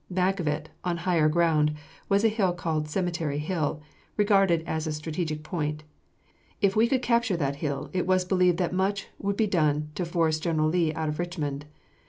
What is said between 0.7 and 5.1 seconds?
on higher ground, was a hill called Cemetery Hill, regarded as a